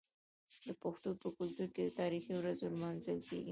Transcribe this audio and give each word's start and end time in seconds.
د 0.65 0.67
پښتنو 0.81 1.15
په 1.21 1.29
کلتور 1.37 1.67
کې 1.75 1.81
د 1.85 1.89
تاریخي 2.01 2.33
ورځو 2.37 2.65
لمانځل 2.73 3.19
کیږي. 3.29 3.49